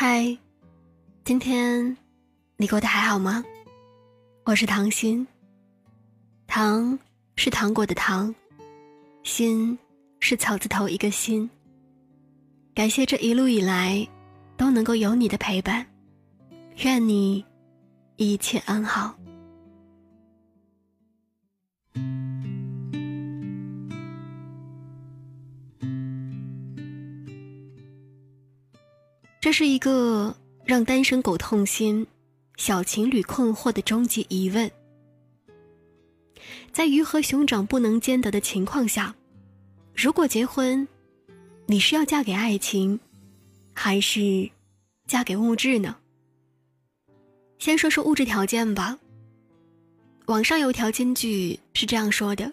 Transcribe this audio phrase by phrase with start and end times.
[0.00, 0.38] 嗨，
[1.24, 1.96] 今天
[2.56, 3.44] 你过得还好吗？
[4.44, 5.26] 我是唐心。
[6.46, 6.96] 糖
[7.34, 8.32] 是糖果的糖，
[9.24, 9.76] 心
[10.20, 11.50] 是草字头一个心。
[12.76, 14.06] 感谢这一路以来
[14.56, 15.84] 都能够有你的陪伴，
[16.84, 17.44] 愿你
[18.14, 19.18] 一切安好。
[29.40, 30.34] 这是一个
[30.64, 32.04] 让单身狗痛心、
[32.56, 34.70] 小情侣困惑的终极疑问。
[36.72, 39.14] 在鱼和熊掌不能兼得的情况下，
[39.94, 40.86] 如果结婚，
[41.66, 42.98] 你是要嫁给爱情，
[43.72, 44.50] 还是
[45.06, 45.96] 嫁给物质呢？
[47.58, 48.98] 先说说物质条件吧。
[50.26, 52.52] 网上有条金句是这样说的：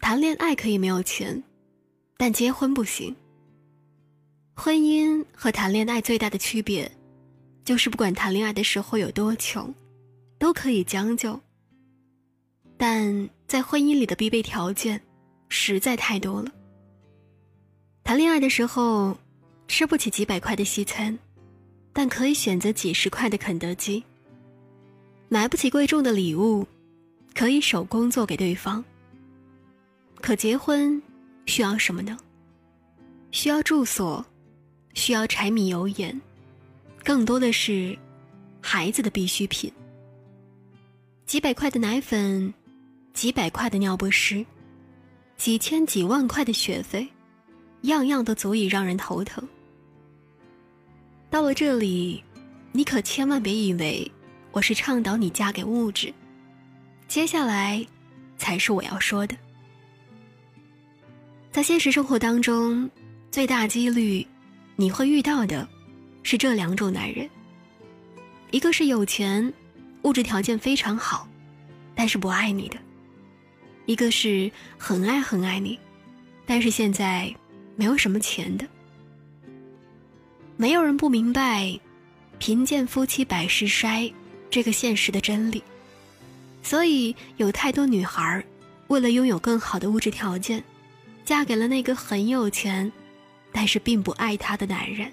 [0.00, 1.42] 谈恋爱可以没有钱，
[2.16, 3.14] 但结婚不行。
[4.62, 6.92] 婚姻和谈恋爱最大的区别，
[7.64, 9.74] 就是不管谈恋爱的时候有多穷，
[10.38, 11.40] 都可以将就。
[12.76, 15.00] 但在婚姻里的必备条件，
[15.48, 16.52] 实在太多了。
[18.04, 19.16] 谈恋爱的时候，
[19.66, 21.18] 吃不起几百块的西餐，
[21.94, 24.02] 但可以选择几十块的肯德基；
[25.30, 26.66] 买不起贵重的礼物，
[27.34, 28.84] 可以手工做给对方。
[30.16, 31.02] 可结婚
[31.46, 32.18] 需要什么呢？
[33.30, 34.22] 需要住所。
[34.94, 36.20] 需要柴米油盐，
[37.04, 37.96] 更多的是
[38.60, 39.72] 孩子的必需品。
[41.26, 42.52] 几百块的奶粉，
[43.14, 44.44] 几百块的尿不湿，
[45.36, 47.06] 几千几万块的学费，
[47.82, 49.46] 样样都足以让人头疼。
[51.30, 52.22] 到了这里，
[52.72, 54.10] 你可千万别以为
[54.50, 56.12] 我是倡导你嫁给物质。
[57.06, 57.86] 接下来，
[58.36, 59.36] 才是我要说的。
[61.52, 62.90] 在现实生活当中，
[63.30, 64.26] 最大几率。
[64.80, 65.68] 你会遇到的，
[66.22, 67.28] 是这两种男人。
[68.50, 69.52] 一个是有钱，
[70.04, 71.28] 物质条件非常好，
[71.94, 72.78] 但是不爱你的；
[73.84, 75.78] 一个是很爱很爱你，
[76.46, 77.30] 但是现在
[77.76, 78.66] 没有什么钱的。
[80.56, 81.78] 没有人不明白
[82.40, 84.10] “贫贱夫妻百事衰”
[84.48, 85.62] 这个现实的真理，
[86.62, 88.42] 所以有太多女孩
[88.88, 90.64] 为了拥有更好的物质条件，
[91.22, 92.90] 嫁给了那个很有钱。
[93.52, 95.12] 但是并不爱他的男人，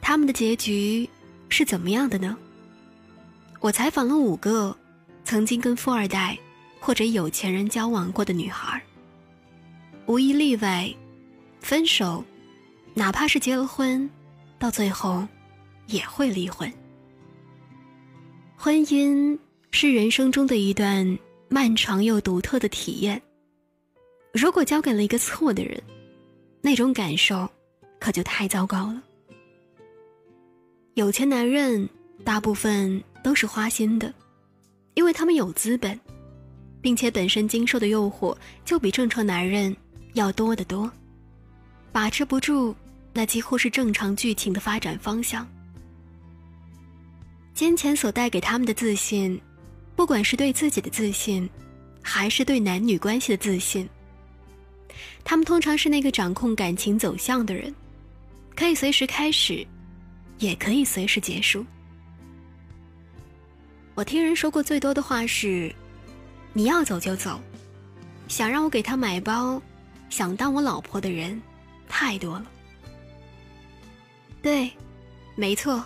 [0.00, 1.08] 他们的结局
[1.48, 2.36] 是怎么样的呢？
[3.60, 4.76] 我采访了五个
[5.24, 6.36] 曾经跟富二代
[6.80, 8.82] 或者有钱人交往过的女孩，
[10.06, 10.92] 无一例外，
[11.60, 12.24] 分手，
[12.94, 14.08] 哪怕是结了婚，
[14.58, 15.26] 到最后
[15.86, 16.72] 也会离婚。
[18.56, 19.38] 婚姻
[19.70, 21.18] 是人生中的一段
[21.48, 23.20] 漫长又独特的体验，
[24.32, 25.82] 如果交给了一个错的人。
[26.60, 27.48] 那种感受，
[27.98, 29.02] 可就太糟糕了。
[30.94, 31.88] 有钱男人
[32.24, 34.12] 大部分都是花心的，
[34.94, 35.98] 因为他们有资本，
[36.82, 39.74] 并且本身经受的诱惑就比正常男人
[40.14, 40.90] 要多得多，
[41.92, 42.74] 把持不住，
[43.12, 45.46] 那几乎是正常剧情的发展方向。
[47.54, 49.40] 金钱所带给他们的自信，
[49.96, 51.48] 不管是对自己的自信，
[52.02, 53.88] 还是对男女关系的自信。
[55.24, 57.74] 他们通常是那个掌控感情走向的人，
[58.54, 59.66] 可以随时开始，
[60.38, 61.64] 也可以随时结束。
[63.94, 65.74] 我听人说过最多的话是
[66.54, 67.40] ：“你要走就走。”
[68.28, 69.60] 想让我给他买包，
[70.08, 71.40] 想当我老婆的人
[71.88, 72.46] 太多了。
[74.40, 74.70] 对，
[75.34, 75.84] 没错，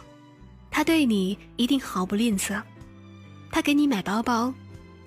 [0.71, 2.63] 他对你一定毫不吝啬，
[3.51, 4.53] 他给你买包包，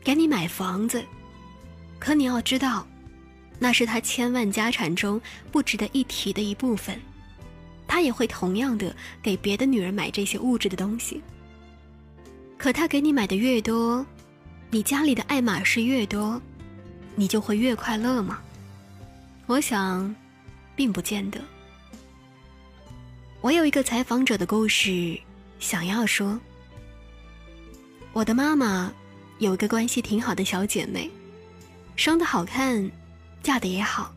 [0.03, 1.05] 给你买房子，
[1.99, 2.87] 可你要知道。
[3.59, 5.19] 那是他千万家产中
[5.51, 6.99] 不值得一提的一部分，
[7.87, 11.21] 他也会同样的给别的女人买这些物质的东西。
[12.57, 14.05] 可他给你买的越多，
[14.69, 16.41] 你家里的爱马仕越多，
[17.15, 18.39] 你就会越快乐吗？
[19.45, 20.13] 我想，
[20.75, 21.39] 并不见得。
[23.41, 25.19] 我有一个采访者的故事，
[25.59, 26.39] 想要说。
[28.13, 28.91] 我的妈妈
[29.37, 31.09] 有个关系挺好的小姐妹，
[31.95, 32.91] 生的好看。
[33.47, 34.13] 嫁的也好，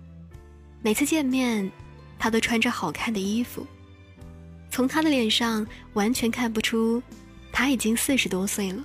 [0.83, 1.71] 每次见面，
[2.19, 3.65] 她都穿着好看的衣服。
[4.73, 7.01] 从她的脸上完全看不出，
[7.53, 8.85] 她已经四十多岁了。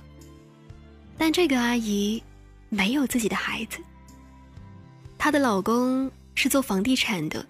[1.18, 2.22] 但这个阿姨
[2.68, 3.78] 没有自己的孩子。
[5.18, 7.44] 她的老公是做房地产的，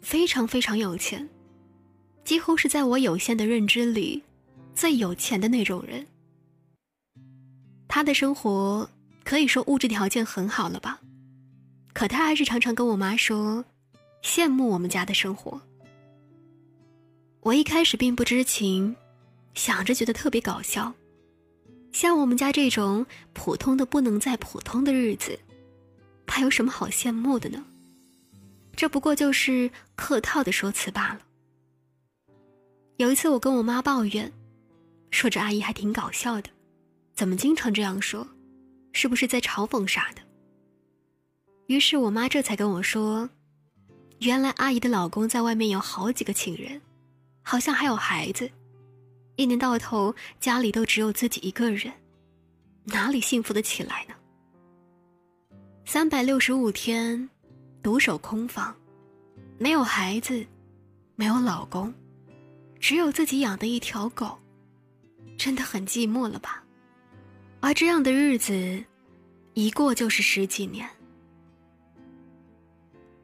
[0.00, 1.28] 非常非常有钱，
[2.24, 4.22] 几乎是在我有限的认知里
[4.74, 6.06] 最有钱的那种人。
[7.86, 8.88] 她的生活
[9.22, 10.98] 可以说物质条件很好了吧。
[11.92, 13.64] 可他还是常常跟我妈说，
[14.22, 15.60] 羡慕我们家的生活。
[17.40, 18.94] 我一开始并不知情，
[19.54, 20.92] 想着觉得特别搞笑。
[21.92, 23.04] 像我们家这种
[23.34, 25.38] 普通的不能再普通的日子，
[26.26, 27.62] 他有什么好羡慕的呢？
[28.74, 31.20] 这不过就是客套的说辞罢了。
[32.96, 34.32] 有一次，我跟我妈抱怨，
[35.10, 36.48] 说这阿姨还挺搞笑的，
[37.14, 38.26] 怎么经常这样说？
[38.94, 40.22] 是不是在嘲讽啥的？
[41.72, 43.30] 于是我妈这才跟我说，
[44.18, 46.78] 原来阿姨的老公在外面有好几个情人，
[47.40, 48.50] 好像还有孩子。
[49.36, 51.90] 一年到头家里都只有自己一个人，
[52.84, 54.14] 哪里幸福的起来呢？
[55.86, 57.30] 三百六十五天，
[57.82, 58.76] 独守空房，
[59.56, 60.44] 没有孩子，
[61.16, 61.90] 没有老公，
[62.78, 64.38] 只有自己养的一条狗，
[65.38, 66.62] 真的很寂寞了吧？
[67.60, 68.84] 而这样的日子，
[69.54, 70.86] 一过就是十几年。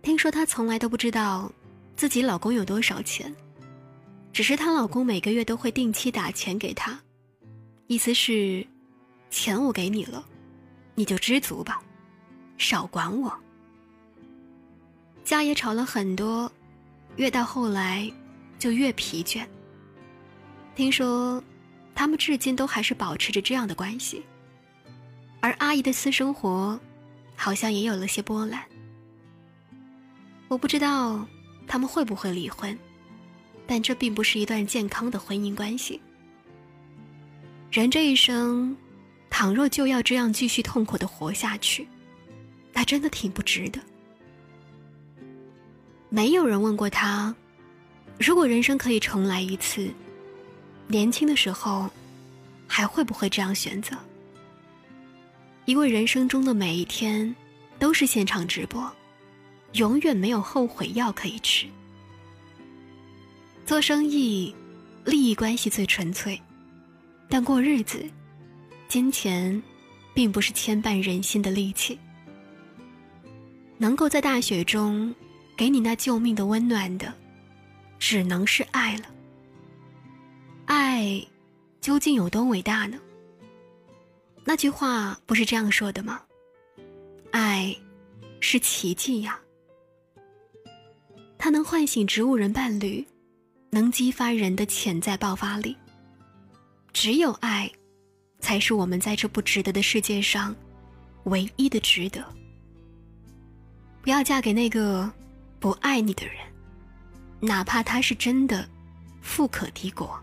[0.03, 1.51] 听说她从来都不知道，
[1.97, 3.35] 自己老公有多少钱。
[4.33, 6.99] 只是她老公每个月都会定期打钱给她，
[7.87, 8.67] 意思是，
[9.31, 10.25] 钱我给你了，
[10.95, 11.83] 你就知足吧，
[12.57, 13.33] 少管我。
[15.25, 16.51] 家也吵了很多，
[17.17, 18.11] 越到后来，
[18.59, 19.45] 就越疲倦。
[20.75, 21.43] 听说，
[21.95, 24.23] 他们至今都还是保持着这样的关系。
[25.41, 26.79] 而阿姨的私生活，
[27.35, 28.63] 好像也有了些波澜。
[30.49, 31.25] 我不知道
[31.67, 32.77] 他们会不会离婚。
[33.71, 36.01] 但这并不是一段健康的婚姻关系。
[37.71, 38.75] 人这一生，
[39.29, 41.87] 倘若就要这样继续痛苦的活下去，
[42.73, 43.79] 那真的挺不值得。
[46.09, 47.35] 没有人问过他，
[48.19, 49.87] 如果人生可以重来一次，
[50.87, 51.91] 年轻的时候，
[52.67, 53.95] 还会不会这样选择？
[55.67, 57.37] 因为人生中的每一天，
[57.79, 58.91] 都是现场直播，
[59.79, 61.67] 永远没有后悔药可以吃。
[63.65, 64.55] 做生意，
[65.05, 66.41] 利益关系最纯粹，
[67.29, 68.05] 但过日子，
[68.89, 69.63] 金钱，
[70.15, 71.99] 并不是牵绊人心的利器。
[73.77, 75.15] 能够在大雪中，
[75.57, 77.15] 给你那救命的温暖的，
[77.99, 79.05] 只能是爱了。
[80.67, 81.25] 爱，
[81.81, 82.99] 究竟有多伟大呢？
[84.45, 86.21] 那句话不是这样说的吗？
[87.31, 87.77] 爱，
[88.41, 89.39] 是奇迹呀！
[91.39, 93.07] 它能唤醒植物人伴侣。
[93.71, 95.77] 能激发人的潜在爆发力。
[96.91, 97.71] 只有爱，
[98.41, 100.57] 才是我们在这不值得的世界上
[101.25, 102.25] 唯一的值得。
[104.01, 105.13] 不要嫁给那个
[105.61, 106.37] 不爱你的人，
[107.41, 108.67] 哪怕他是真的
[109.21, 110.19] 富可敌国。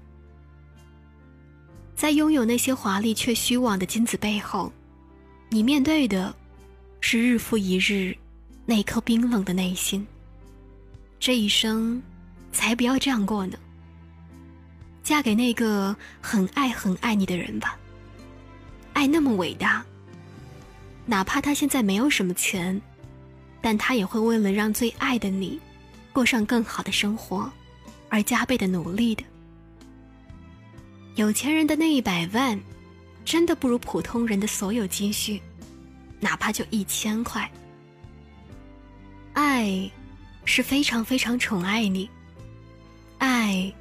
[1.95, 4.73] 在拥有那些华丽却虚妄的金子背后，
[5.50, 6.35] 你面对的
[7.00, 8.17] 是日复一日
[8.65, 10.06] 那颗冰冷的内心。
[11.19, 12.01] 这一生。
[12.51, 13.57] 才不要这样过呢！
[15.03, 17.77] 嫁给那个很爱很爱你的人吧。
[18.94, 19.85] 爱那么伟大，
[21.06, 22.81] 哪怕他现在没有什么钱，
[23.62, 25.59] 但他也会为了让最爱的你
[26.13, 27.51] 过上更好的生活，
[28.07, 29.23] 而加倍的努力的。
[31.15, 32.57] 有钱人的那一百万，
[33.25, 35.41] 真的不如普通人的所有积蓄，
[36.21, 37.51] 哪怕就一千块。
[39.34, 39.91] 爱，
[40.45, 42.09] 是非常非常宠爱你。
[43.17, 43.73] 爱，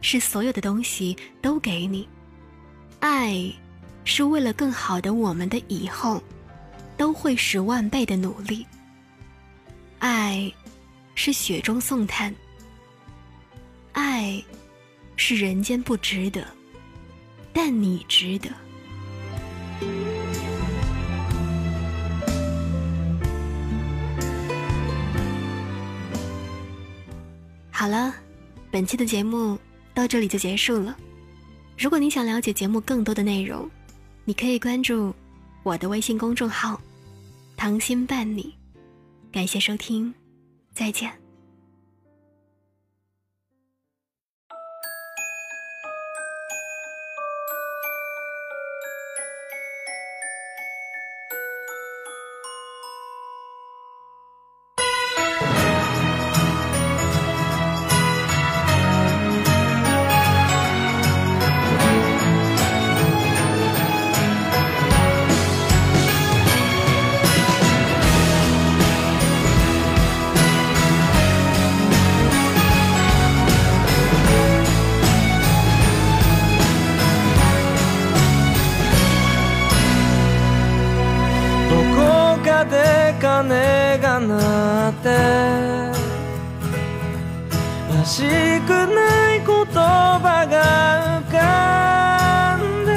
[0.00, 2.06] 是所有的东西都给你；
[3.00, 3.52] 爱，
[4.04, 6.22] 是为了更好的我们的以后，
[6.96, 8.64] 都会十万倍的努力。
[9.98, 10.52] 爱，
[11.14, 12.32] 是雪中送炭；
[13.92, 14.42] 爱，
[15.16, 16.46] 是人间不值得，
[17.52, 18.50] 但你值得。
[27.84, 28.14] 好了。
[28.70, 29.58] 本期的节目
[29.92, 30.96] 到这里就结束了。
[31.76, 33.70] 如果你想了解节目更多的内容，
[34.24, 35.14] 你可以关注
[35.62, 36.80] 我的微信公众号
[37.58, 38.54] “糖心伴你”。
[39.30, 40.14] 感谢收听，
[40.72, 41.23] 再见。
[84.28, 85.08] なって
[87.92, 88.22] らし
[88.66, 92.90] くない言葉が浮かんで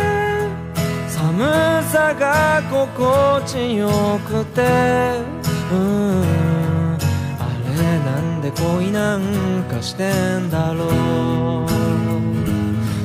[1.07, 5.37] 寒さが心地よくて。
[5.69, 5.77] うん
[7.39, 9.21] あれなんで恋なん
[9.69, 11.67] かしてんだろう。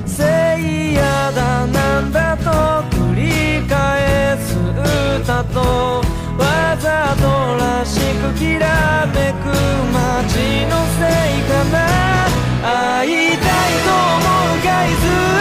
[0.08, 0.22] せ
[0.60, 2.50] いやだなんだと
[2.96, 4.56] 繰り返す
[5.22, 6.01] 歌と
[7.84, 9.48] しくきらめく
[9.92, 11.02] 街のせ
[11.38, 11.76] いかな。
[12.62, 15.31] 会いたいと思うかいず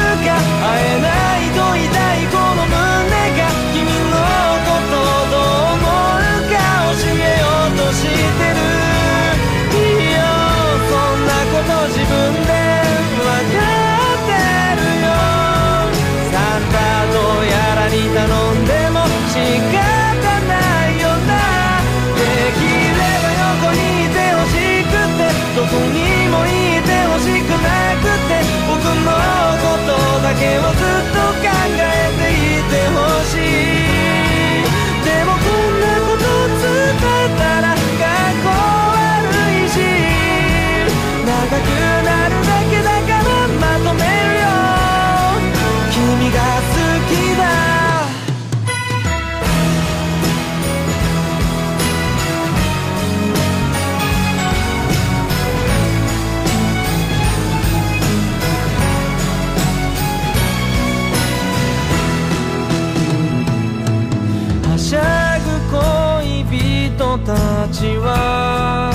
[67.72, 68.92] ちは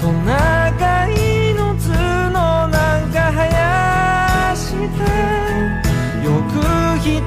[0.00, 1.94] トナカイの角
[2.68, 4.84] なんか生やして
[6.22, 6.60] よく
[7.00, 7.24] 人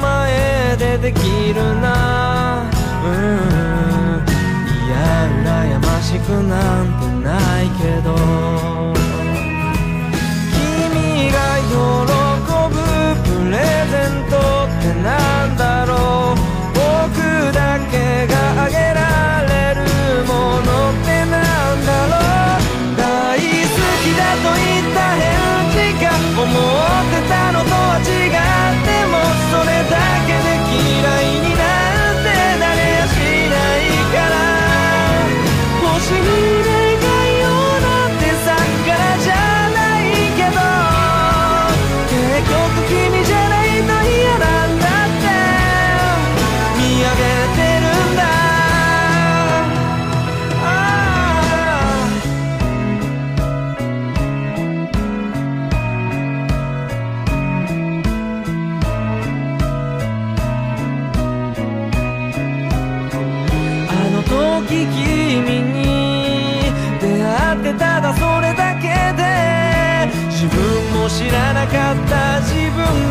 [0.00, 1.20] 前ででき
[1.52, 2.64] るな
[3.04, 4.24] うん
[4.86, 4.96] いや
[5.44, 8.73] 羨ましくなんてないけど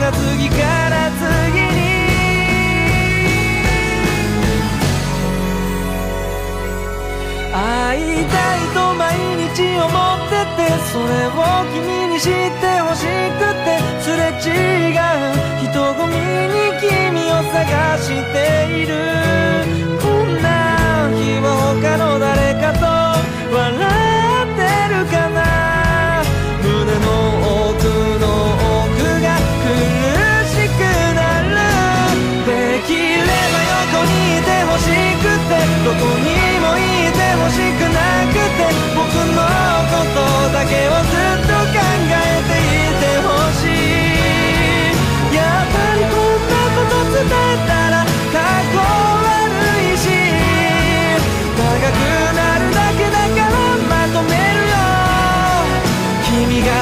[0.04, 0.56] が次か
[0.90, 1.82] ら次に。
[7.54, 9.08] 会いたいと毎
[9.48, 11.40] 日思っててそれを
[11.72, 13.06] 君に知ってほし
[13.40, 15.00] くてすれ違う
[15.64, 17.64] 人混みに君を探
[18.00, 18.36] して
[18.82, 19.93] いる。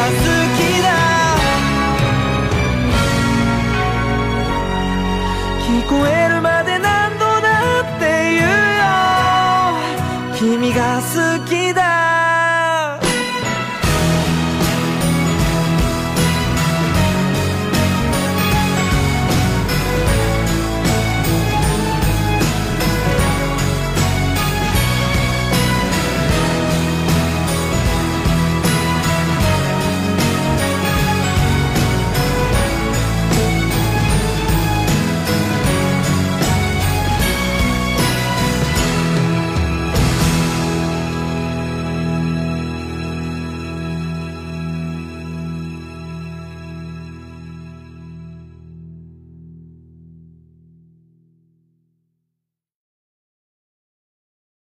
[0.03, 0.40] as